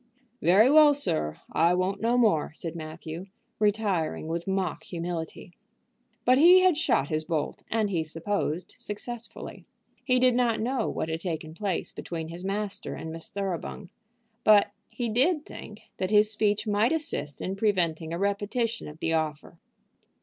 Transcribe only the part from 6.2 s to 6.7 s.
But he